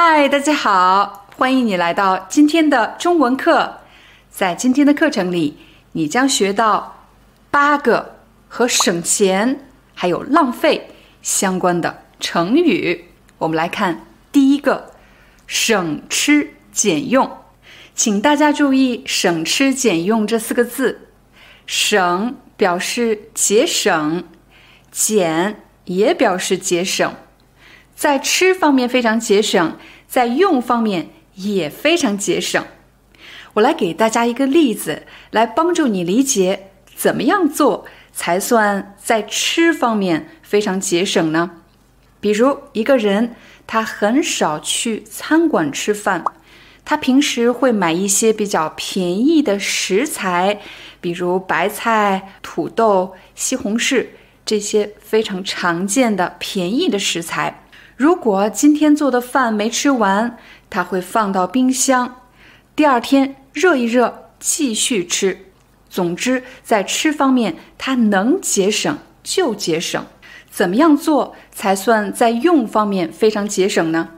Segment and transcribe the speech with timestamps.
[0.00, 3.78] 嗨，大家好，欢迎你来到今天的中文课。
[4.30, 5.58] 在今天的课程里，
[5.90, 7.08] 你将学到
[7.50, 8.14] 八个
[8.46, 13.06] 和省钱还有浪费相关的成语。
[13.38, 14.92] 我们来看第一个
[15.48, 17.38] “省吃俭用”，
[17.96, 21.08] 请大家注意“省吃俭用”这四个字。
[21.66, 24.22] 省表示节省，
[24.92, 27.12] 俭也表示节省。
[27.96, 29.76] 在吃方面非常节省，
[30.08, 32.64] 在用方面也非常节省。
[33.54, 41.50] 我来给大家一个例子，来帮助你理解怎么样做才算在吃方面非常节省呢？
[42.20, 43.34] 比如一个人
[43.66, 46.24] 他很少去餐馆吃饭，
[46.84, 50.60] 他平时会买一些比较便宜的食材，
[51.00, 54.06] 比如白菜、土豆、西红柿
[54.44, 57.64] 这些非常常见的便宜的食材。
[57.98, 60.38] 如果今天做的饭没吃完，
[60.70, 62.20] 他会放到冰箱，
[62.76, 65.46] 第二天热一热继续吃。
[65.90, 70.06] 总之，在吃方面，他能节省就节省。
[70.48, 74.10] 怎么样做才算在用方面非常节省呢？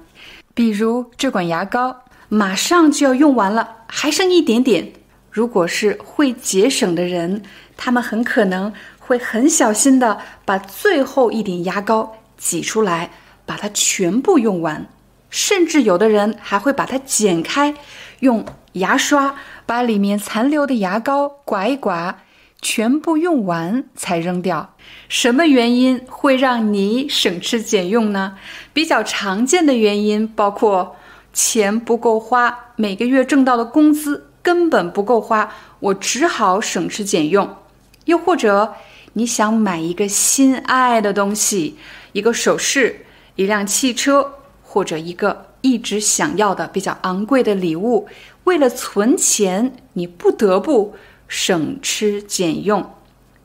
[0.53, 4.93] 比如这管牙膏马上就要用完了，还剩一点点。
[5.31, 7.43] 如果是会节省的人，
[7.79, 13.11] 他们很可能会很小心的把最后一点牙膏挤出来。
[13.51, 14.87] 把它全部用完，
[15.29, 17.75] 甚至有的人还会把它剪开，
[18.21, 19.35] 用牙刷
[19.67, 22.21] 把里面残留的牙膏刮一刮，
[22.63, 24.77] 全部用完才扔掉。
[25.09, 28.37] 什么原因会让你省吃俭用呢？
[28.73, 30.95] 比较常见的原因包括
[31.33, 37.57] 钱不够花，每个月挣到的工资根本不够花，我只好省吃俭用。
[38.05, 38.75] 又或者
[39.15, 41.77] 你想买一个心爱的东西，
[42.13, 43.07] 一个首饰。
[43.37, 48.09] 一辆汽车或者一个一直想要的比较昂贵的礼物，
[48.45, 50.95] 为了存钱，你不得不
[51.29, 52.95] 省吃俭用。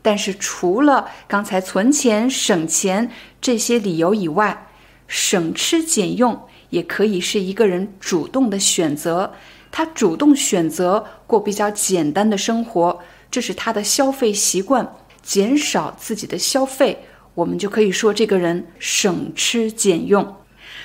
[0.01, 4.67] 但是除了刚才存钱、省钱这些理由以外，
[5.07, 9.33] 省吃俭用也可以是一个人主动的选择。
[9.71, 17.05] 他主动选择过比较简单的生活，这是他的消费习惯，减少自己的消费。
[17.35, 20.35] 我们就可以说这个人省吃俭用。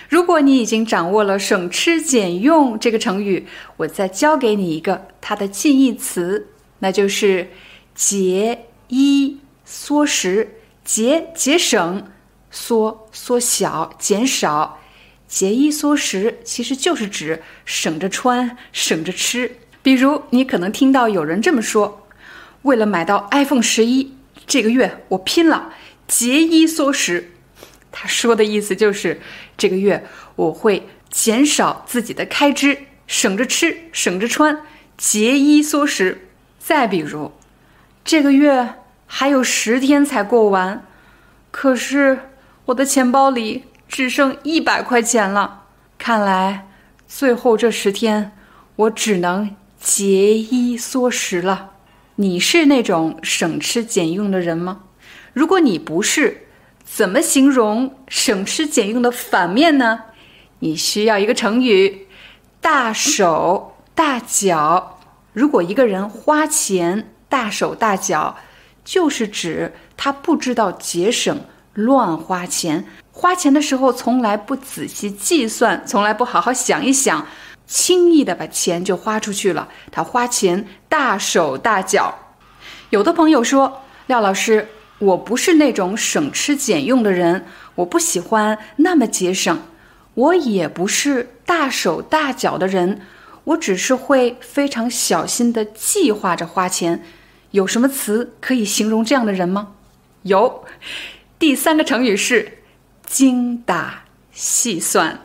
[0.09, 3.47] 如果你已经掌握了“省吃俭用”这个成语，
[3.77, 6.49] 我再教给你一个它的近义词，
[6.81, 7.49] 那就是
[7.95, 10.57] 节衣缩食。
[10.83, 12.05] 节节省，
[12.51, 14.81] 缩缩小减少。
[15.29, 19.59] 节衣缩食其实就是指省着穿，省着吃。
[19.83, 22.09] 比如你可能听到有人这么说
[22.63, 24.13] ：“为了买到 iPhone 十一，
[24.49, 25.73] 这个月我拼了。”
[26.11, 27.31] 节衣缩食，
[27.93, 29.21] 他说的意思就是
[29.57, 30.05] 这个月
[30.35, 32.77] 我会减少自己的开支，
[33.07, 34.61] 省着吃，省着穿，
[34.97, 36.27] 节衣缩食。
[36.59, 37.31] 再比如，
[38.05, 38.75] 这个月
[39.07, 40.85] 还有十天才过完，
[41.53, 42.19] 可是
[42.65, 45.63] 我的钱包里只剩一百块钱了，
[45.97, 46.67] 看来
[47.07, 48.33] 最后这十天
[48.75, 51.71] 我只能节衣缩食了。
[52.17, 54.81] 你是那种省吃俭用的人吗？
[55.33, 56.49] 如果你不是，
[56.85, 60.01] 怎么形容省吃俭用的反面呢？
[60.59, 62.09] 你需要一个成语
[62.61, 64.99] “大手大脚”。
[65.33, 68.37] 如果一个人花钱大手大脚，
[68.85, 71.41] 就是指他不知道节省，
[71.75, 72.85] 乱花钱。
[73.13, 77.25] 花钱的时候从来不仔细计算，从来不好好想一想，
[77.67, 79.69] 轻易的把钱就花出去了。
[79.93, 82.19] 他花钱大手大脚。
[82.91, 84.67] 有的朋友说：“廖老师。”
[85.01, 87.45] 我不是那种省吃俭用的人，
[87.75, 89.63] 我不喜欢那么节省。
[90.15, 93.01] 我也不是大手大脚的人，
[93.45, 97.03] 我只是会非常小心的计划着花钱。
[97.53, 99.73] 有什么词可以形容这样的人吗？
[100.23, 100.65] 有，
[101.39, 102.59] 第三个成语是
[103.07, 105.23] 精打细算。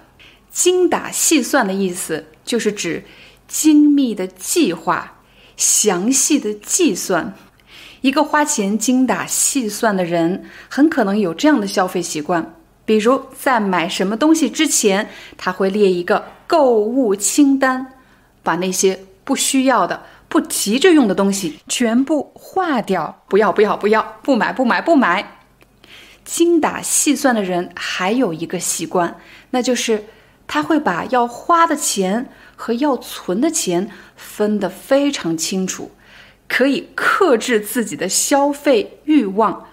[0.51, 3.03] 精打细算的意思就是指
[3.47, 5.19] 精密的计划、
[5.57, 7.35] 详细的计算。
[8.05, 12.53] 一个花钱精打细算的人，很可能有这样的消费习惯：
[12.85, 15.09] 比如在买什么东西之前，
[15.39, 17.93] 他会列一个购物清单，
[18.43, 25.39] 把那些不需要的、不急着用的东西全部划掉，不要不要不要，不买不买不买。
[26.23, 29.19] 精打细算的人还有一个习惯，
[29.49, 30.03] 那就是
[30.45, 35.89] 他会把要花的钱和要存的钱分得非常清楚，
[36.47, 39.67] 可以克制自己的消费欲望，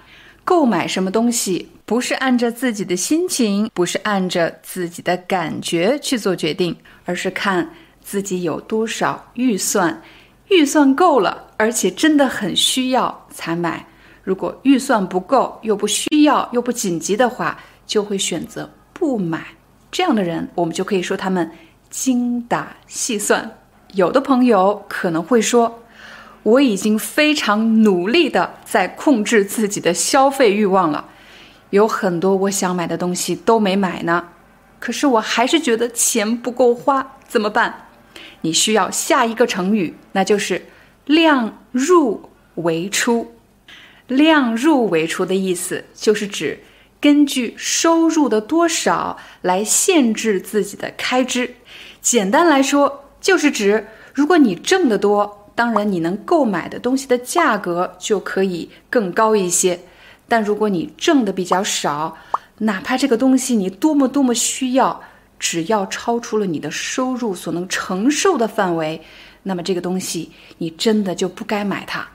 [0.45, 1.69] 购买什么东西。
[1.85, 6.75] 不是按着自己的心情，不是按着自己的感觉去做决定，
[7.05, 7.69] 而是看
[8.01, 10.01] 自己有多少预算，
[10.49, 13.85] 预算够了，而且真的很需要才买。
[14.23, 19.45] 如果预算不够，又不需要，又不紧急的话，就会选择不买。
[19.91, 21.51] 这样的人，我们就可以说他们
[21.91, 23.59] 精打细算。
[23.95, 25.82] 有的朋友可能会说，
[26.43, 31.09] 我已经非常努力的在控制自己的消费欲望了。
[31.71, 34.29] 有很多我想买的东西都没买呢，
[34.79, 37.87] 可是我还是觉得钱不够花，怎么办？
[38.43, 40.67] 你需要下一个成语，那就是
[41.07, 43.35] “量入为出”。
[44.09, 46.61] 量入为出的意思就是指
[47.01, 51.55] 根据收入的多少来限制自己的开支。
[52.03, 59.79] 简单来说，就是指如果你挣得多，当然你能购买的东西的价格就可以更高一些。
[60.29, 62.17] 但如果你挣的比较少，
[62.59, 65.03] 哪怕这个东西你多么多么需要，
[65.39, 69.03] 只要超出了你的收入所能承受的范围，
[69.43, 72.09] 那么这个东西你真的就不该买它。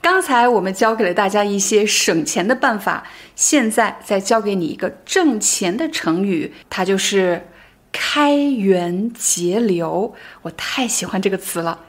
[0.00, 7.46] 刚才我们教给了大家一些省钱的办法，现在再教给你一个挣钱的成语，它就是
[7.92, 10.12] 开源节流。
[10.42, 11.80] 我太喜欢这个词了，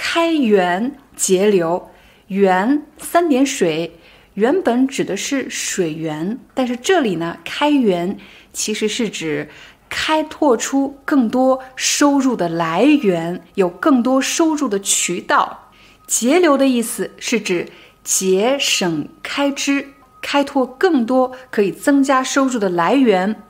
[0.00, 1.90] 开源节流，
[2.28, 3.98] 源三点水。
[4.34, 8.16] 原本指的是水源，但是这里呢，开源
[8.52, 9.50] 其实是指
[9.88, 15.72] 开拓出更多收入的来源，有更多收入的渠道。
[16.06, 17.68] 节流的意思是指
[18.04, 19.88] 节省开支，
[20.22, 23.42] 开拓更多可以增加收入的来源，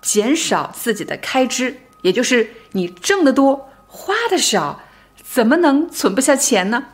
[0.00, 1.80] 减少自己的开支。
[2.02, 4.80] 也就是你挣得多，花的少，
[5.28, 6.84] 怎么能存不下钱呢？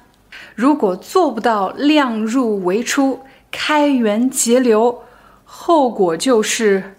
[0.54, 3.20] 如果做不到量入为出。
[3.54, 5.02] 开源节流，
[5.44, 6.94] 后果就是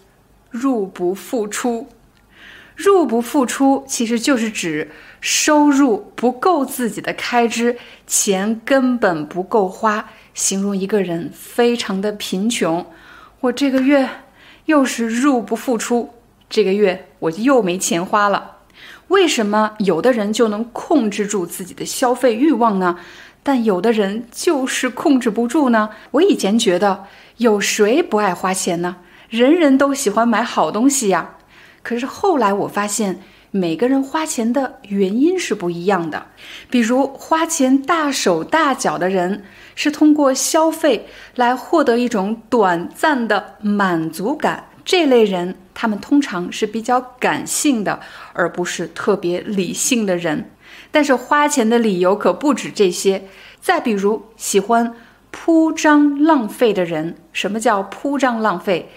[0.52, 1.88] 入不敷出。
[2.76, 7.76] 入不敷出其实就是指收入不够自己的开支，
[8.06, 12.86] 钱根本不够花，形容一个人非常的贫穷。
[13.40, 14.08] 我这个月
[14.66, 16.14] 又是入不敷出，
[16.48, 18.53] 这个月我就又没钱花了。
[19.14, 22.98] 为什么有的人就能控制住自己的消费欲望呢？
[23.44, 25.92] 但有的人就是控制不住呢。
[26.10, 27.04] 我以前觉得
[27.38, 28.96] 有谁不爱花钱呢？
[29.30, 31.36] 人人都喜欢买好东西呀。
[31.84, 33.20] 可是后来我发现，
[33.52, 36.26] 每个人花钱的原因是不一样的。
[36.72, 39.44] 比如花钱大手大脚的人，
[39.76, 41.06] 是通过消费
[41.36, 44.64] 来获得一种短暂的满足感。
[44.86, 48.00] 这类人，他们通常是比较感性的，
[48.34, 50.50] 而不是特别理性的人。
[50.92, 53.24] 但是花钱的理由可不止这些。
[53.62, 54.94] 再比如，喜欢
[55.32, 58.90] 铺张浪费的人，什么叫铺张浪费？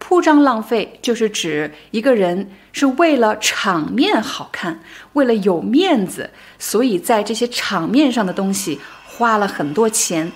[0.00, 4.80] 铺张浪费就是指一个人是为了场面好看，
[5.12, 10.30] 为了有面子，所以在这些场面上的东西花了很多钱。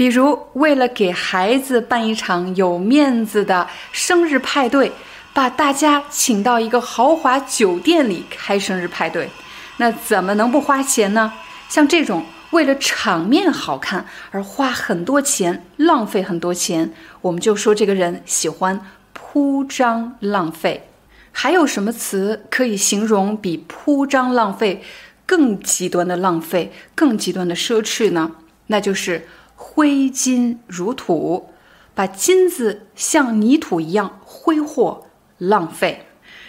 [0.00, 4.90] 比如，为了给孩子办一场有面子的生日派对，
[5.34, 9.28] 把大家请到一个豪华酒店里开生日派对。
[9.76, 11.30] 那怎么能不花钱呢？
[11.68, 16.90] 像这种为了场面好看而花很多钱、浪费很多钱，
[17.20, 18.80] 我们就说这个人喜欢
[19.12, 20.88] 铺张浪费。
[21.30, 24.82] 还有什么词可以形容比铺张浪费
[25.26, 28.30] 更极端的浪费、更极端的奢侈呢？
[28.68, 29.26] 那就是
[29.62, 31.50] 挥金如土，
[31.94, 35.04] 把金子像泥土一样挥霍
[35.36, 36.06] 浪费。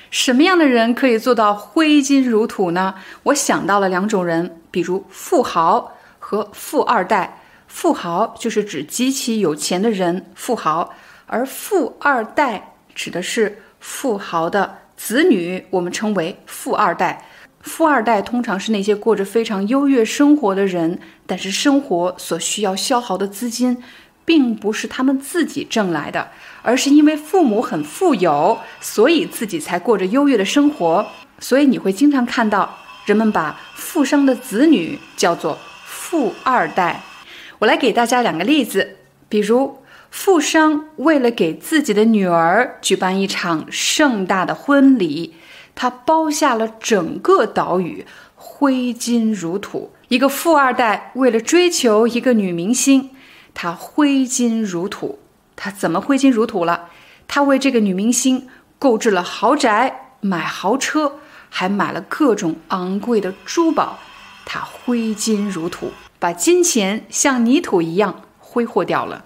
[0.09, 2.95] 什么样的人可以做到挥金如土呢？
[3.23, 7.39] 我想到了两种人，比如富豪和富二代。
[7.67, 10.89] 富豪就是指极其有钱的人，富豪；
[11.27, 17.25] 而富二代指的是富豪的子女，我们称为富二代。
[17.63, 23.81] 富二代通常是那些过着非常优越生活的人，但是生活所需要消耗的资金，
[24.25, 26.29] 并不是他们自己挣来的。
[26.63, 31.07] 而是因为父母很富有，所以自己才过着优越的生活。
[31.39, 37.01] 所以你会经常看到人们把富商的子女叫做富二代。
[37.57, 39.79] 我来给大家两个例子，比如
[40.11, 45.33] 富商为了给自己的女儿举办一场盛大的婚礼，
[45.81, 49.91] 他包下了整个岛屿，挥金如土。
[50.09, 53.09] 一个富二代为了追求一个女明星，
[53.55, 55.17] 他挥金如土。
[55.55, 56.89] 他怎么挥金如土了？
[57.27, 58.47] 他为这个女明星
[58.77, 61.13] 购置了豪宅，买豪车，
[61.49, 63.97] 还买了各种昂贵的珠宝。
[64.45, 69.25] 他挥金如土，把金钱像泥土一样挥霍掉了。